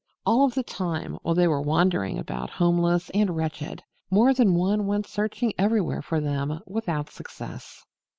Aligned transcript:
All 0.25 0.47
the 0.49 0.63
time, 0.63 1.19
while 1.21 1.35
they 1.35 1.47
were 1.47 1.61
wandering 1.61 2.17
about 2.17 2.49
homeless 2.49 3.11
and 3.11 3.35
wretched, 3.37 3.83
more 4.09 4.33
than 4.33 4.55
one 4.55 4.87
went 4.87 5.05
searching 5.05 5.53
everywhere 5.59 6.01
for 6.01 6.19
them 6.19 6.59
without 6.65 7.11
success. 7.11 7.85